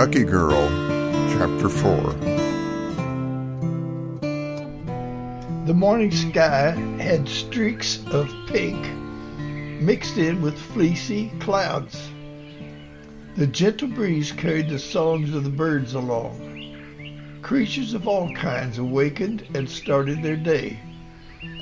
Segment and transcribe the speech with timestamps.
[0.00, 0.66] Kentucky Girl,
[1.28, 2.14] Chapter 4.
[5.66, 8.78] The morning sky had streaks of pink
[9.82, 12.08] mixed in with fleecy clouds.
[13.36, 17.42] The gentle breeze carried the songs of the birds along.
[17.42, 20.80] Creatures of all kinds awakened and started their day.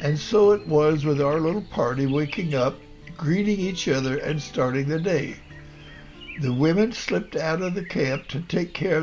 [0.01, 2.77] And so it was with our little party waking up,
[3.17, 5.35] greeting each other, and starting the day.
[6.41, 8.99] The women slipped out of the camp to take care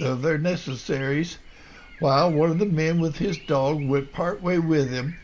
[0.00, 1.36] of their necessaries,
[1.98, 5.18] while one of the men with his dog went part way with him,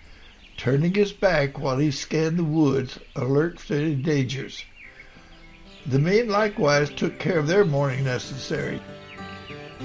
[0.59, 4.63] turning his back while he scanned the woods, alert for any dangers.
[5.87, 8.83] The men likewise took care of their morning necessaries.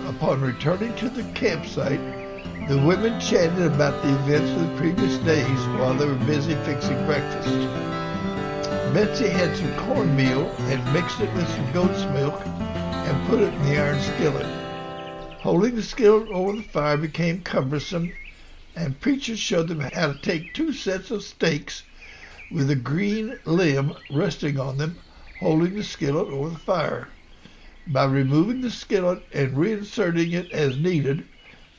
[0.06, 2.02] Upon returning to the campsite,
[2.68, 7.06] the women chatted about the events of the previous days while they were busy fixing
[7.06, 7.99] breakfast.
[8.94, 13.64] Betsy had some cornmeal and mixed it with some goat's milk and put it in
[13.66, 14.48] the iron skillet.
[15.42, 18.14] Holding the skillet over the fire became cumbersome,
[18.76, 21.84] and Preacher showed them how to take two sets of stakes
[22.50, 24.98] with a green limb resting on them,
[25.38, 27.10] holding the skillet over the fire.
[27.86, 31.26] By removing the skillet and reinserting it as needed,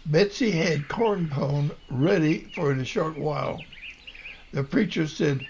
[0.06, 3.64] Betsy had corn pone ready for in a short while.
[4.52, 5.44] The preacher said,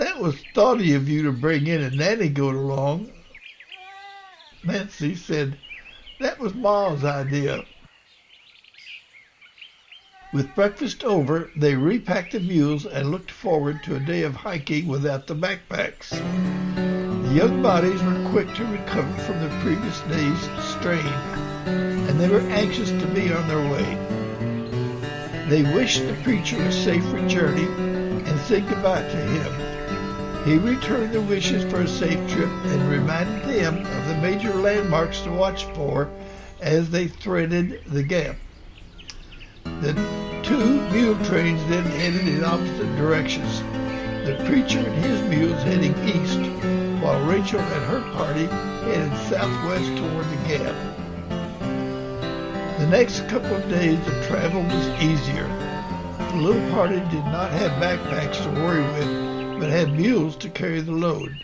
[0.00, 3.12] that was thoughty of you to bring in a nanny goat along.
[4.64, 5.58] Nancy said,
[6.20, 7.66] That was Ma's idea.
[10.32, 14.88] With breakfast over, they repacked the mules and looked forward to a day of hiking
[14.88, 16.08] without the backpacks.
[16.08, 21.06] The young bodies were quick to recover from the previous day's strain,
[21.66, 23.98] and they were anxious to be on their way.
[25.50, 29.69] They wished the preacher a safe journey and said goodbye to him.
[30.44, 35.20] He returned the wishes for a safe trip and reminded them of the major landmarks
[35.20, 36.08] to watch for
[36.60, 38.36] as they threaded the gap.
[39.64, 39.92] The
[40.42, 43.60] two mule trains then headed in opposite directions,
[44.26, 46.40] the preacher and his mules heading east,
[47.02, 50.74] while Rachel and her party headed southwest toward the gap.
[52.78, 55.46] The next couple of days of travel was easier.
[56.30, 58.99] The little party did not have backpacks to worry with
[59.80, 61.34] had mules to carry the load.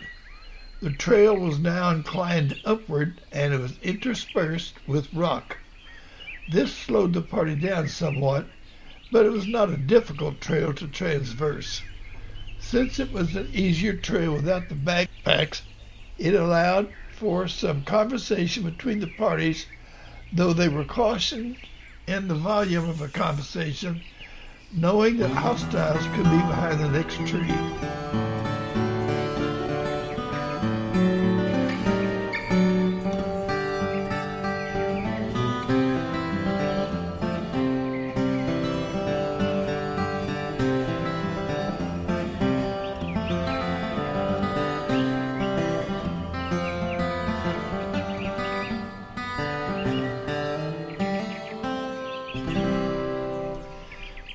[0.79, 5.57] The trail was now inclined upward and it was interspersed with rock.
[6.47, 8.45] This slowed the party down somewhat,
[9.11, 11.81] but it was not a difficult trail to traverse.
[12.59, 15.63] Since it was an easier trail without the backpacks,
[16.19, 19.65] it allowed for some conversation between the parties,
[20.31, 21.55] though they were cautioned
[22.07, 23.99] in the volume of a conversation
[24.75, 27.76] knowing that hostiles could be behind the next tree.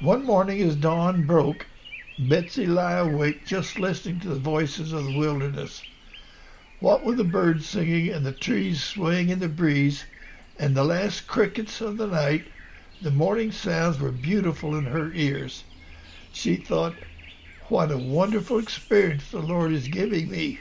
[0.02, 1.66] One morning as dawn broke,
[2.18, 5.84] Betsy lay awake just listening to the voices of the wilderness.
[6.80, 10.06] What with the birds singing and the trees swaying in the breeze
[10.58, 12.48] and the last crickets of the night,
[13.00, 15.62] the morning sounds were beautiful in her ears.
[16.32, 16.98] She thought,
[17.68, 20.58] what a wonderful experience the Lord is giving me.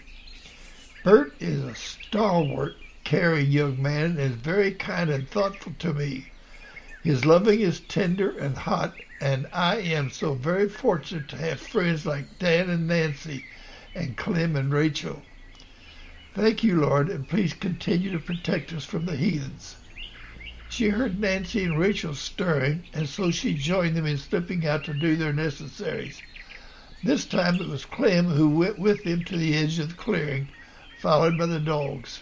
[1.01, 6.27] Bert is a stalwart, caring young man and is very kind and thoughtful to me.
[7.01, 12.07] His loving is tender and hot, and I am so very fortunate to have friends
[12.07, 13.45] like Dan and Nancy
[13.93, 15.23] and Clem and Rachel.
[16.33, 19.75] Thank you, Lord, and please continue to protect us from the heathens.
[20.67, 24.93] She heard Nancy and Rachel stirring, and so she joined them in slipping out to
[24.93, 26.23] do their necessaries.
[27.03, 30.49] This time it was Clem who went with them to the edge of the clearing,
[30.97, 32.21] followed by the dogs.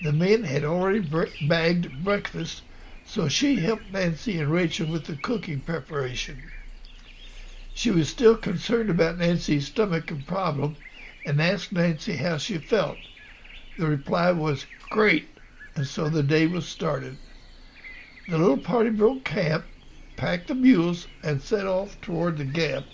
[0.00, 1.00] The men had already
[1.40, 2.62] bagged breakfast
[3.08, 6.36] so she helped Nancy and Rachel with the cooking preparation.
[7.72, 10.76] She was still concerned about Nancy's stomach and problem
[11.24, 12.98] and asked Nancy how she felt.
[13.78, 15.26] The reply was, great,
[15.74, 17.16] and so the day was started.
[18.28, 19.64] The little party broke camp,
[20.16, 22.84] packed the mules, and set off toward the gap.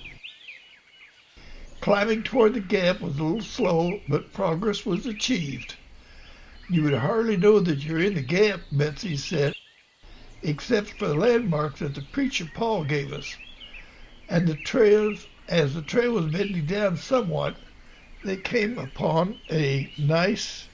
[1.80, 5.74] Climbing toward the gap was a little slow, but progress was achieved.
[6.70, 9.53] You would hardly know that you're in the gap, Betsy said,
[10.44, 13.38] except for the landmarks that the preacher Paul gave us.
[14.28, 17.56] And the trails, as the trail was bending down somewhat,
[18.22, 20.68] they came upon a nice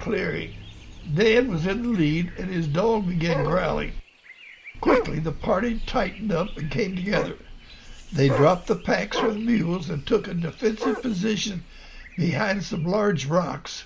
[0.00, 0.56] clearing.
[1.14, 3.92] Dan was in the lead, and his dog began growling.
[4.80, 7.36] Quickly, the party tightened up and came together.
[8.12, 11.62] They dropped the packs from the mules and took a defensive position
[12.16, 13.84] behind some large rocks.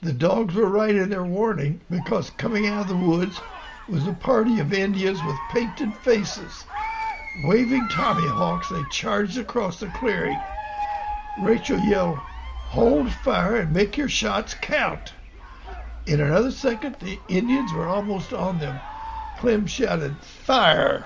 [0.00, 3.40] The dogs were right in their warning because coming out of the woods
[3.88, 6.64] was a party of Indians with painted faces.
[7.44, 10.38] Waving tomahawks, they charged across the clearing.
[11.40, 15.12] Rachel yelled, Hold fire and make your shots count.
[16.06, 18.78] In another second, the Indians were almost on them.
[19.38, 21.04] Clem shouted, Fire!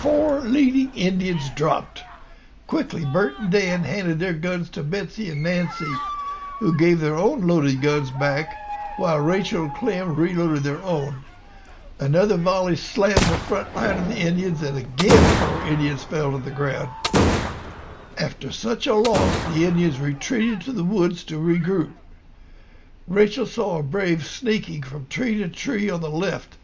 [0.00, 2.02] Four leading Indians dropped.
[2.70, 5.92] Quickly, Bert and Dan handed their guns to Betsy and Nancy,
[6.60, 8.56] who gave their own loaded guns back,
[8.96, 11.24] while Rachel and Clem reloaded their own.
[11.98, 16.38] Another volley slammed the front line of the Indians, and again four Indians fell to
[16.38, 16.88] the ground.
[18.16, 21.90] After such a loss, the Indians retreated to the woods to regroup.
[23.08, 26.56] Rachel saw a brave sneaking from tree to tree on the left,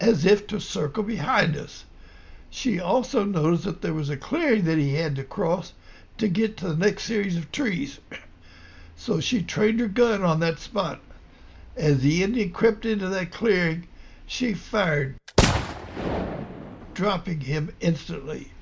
[0.00, 1.84] as if to circle behind us.
[2.56, 5.72] She also noticed that there was a clearing that he had to cross
[6.18, 7.98] to get to the next series of trees.
[8.96, 11.00] So she trained her gun on that spot.
[11.76, 13.88] As the Indian crept into that clearing,
[14.24, 15.16] she fired,
[16.94, 18.52] dropping him instantly.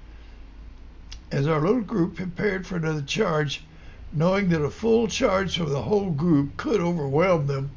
[1.30, 3.62] As our little group prepared for another charge,
[4.10, 7.70] knowing that a full charge from the whole group could overwhelm them,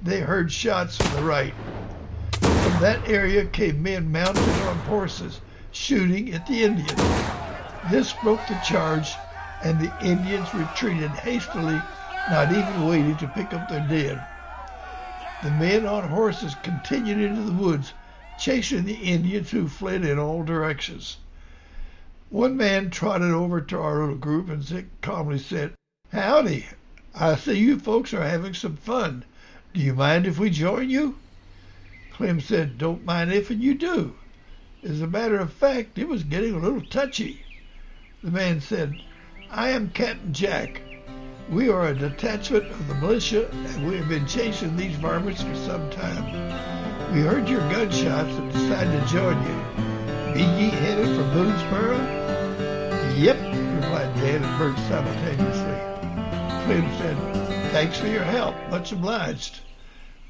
[0.00, 1.54] they heard shots from the right.
[2.40, 5.40] From that area came men mounted on horses
[5.76, 7.00] shooting at the Indians.
[7.84, 9.18] This broke the charge,
[9.62, 11.82] and the Indians retreated hastily,
[12.26, 14.22] not even waiting to pick up their dead.
[15.42, 17.92] The men on horses continued into the woods,
[18.38, 21.18] chasing the Indians who fled in all directions.
[22.30, 25.74] One man trotted over to our little group and calmly said,
[26.10, 26.66] Howdy,
[27.14, 29.24] I see you folks are having some fun.
[29.74, 31.16] Do you mind if we join you?
[32.10, 34.14] Clem said, Don't mind if you do.
[34.88, 37.40] As a matter of fact, it was getting a little touchy.
[38.22, 38.94] The man said,
[39.50, 40.80] I am Captain Jack.
[41.50, 45.56] We are a detachment of the militia, and we have been chasing these varmints for
[45.56, 46.24] some time.
[47.12, 50.34] We heard your gunshots and decided to join you.
[50.34, 51.98] Be ye headed for Boonesboro?
[53.18, 53.36] Yep,
[53.82, 55.80] replied Dan and Bert simultaneously.
[56.64, 58.54] Clem said, Thanks for your help.
[58.70, 59.58] Much obliged.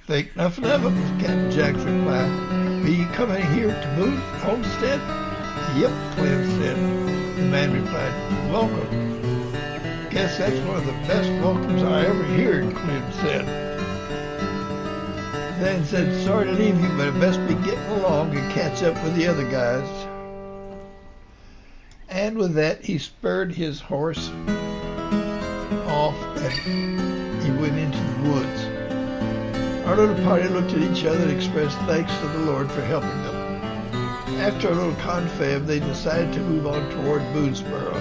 [0.07, 2.81] Think nothing of it, Captain Jack's reply.
[2.85, 5.01] Be you coming here to move homestead?
[5.77, 6.77] Yep, Clem said.
[7.37, 9.51] The man replied, Welcome.
[10.11, 13.47] Guess that's one of the best welcomes I ever heard, Clem said.
[15.61, 18.95] Then said, sorry to leave you, but I best be getting along and catch up
[19.03, 20.07] with the other guys.
[22.09, 24.29] And with that, he spurred his horse
[25.89, 28.76] off and he went into the woods.
[29.87, 33.23] Our little party looked at each other and expressed thanks to the Lord for helping
[33.23, 33.37] them.
[34.41, 37.95] After a little confab, they decided to move on toward Boonesboro,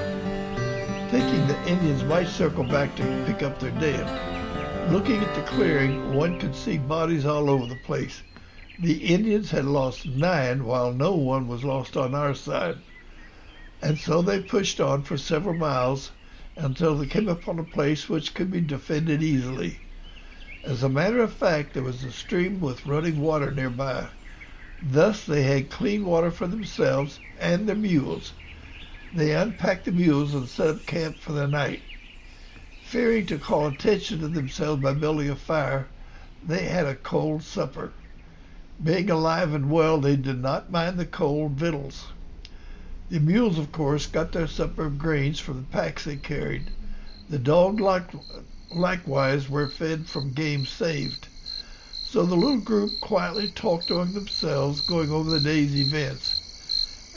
[1.11, 4.91] thinking the Indians might circle back to pick up their dead.
[4.91, 8.23] Looking at the clearing, one could see bodies all over the place.
[8.79, 12.79] The Indians had lost nine, while no one was lost on our side.
[13.83, 16.09] And so they pushed on for several miles
[16.55, 19.77] until they came upon a place which could be defended easily.
[20.67, 24.07] As a matter of fact, there was a stream with running water nearby.
[24.81, 28.33] Thus they had clean water for themselves and their mules.
[29.13, 31.83] They unpacked the mules and set up camp for the night.
[32.81, 35.87] Fearing to call attention to themselves by building a fire,
[36.43, 37.93] they had a cold supper.
[38.83, 42.07] Being alive and well, they did not mind the cold victuals.
[43.11, 46.71] The mules, of course, got their supper of grains from the packs they carried.
[47.29, 48.15] The dog liked,
[48.73, 51.27] likewise were fed from game saved.
[52.09, 56.41] So the little group quietly talked among themselves, going over the day's events.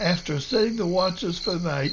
[0.00, 1.92] After setting the watches for the night,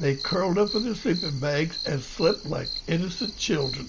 [0.00, 3.88] they curled up in their sleeping bags and slept like innocent children.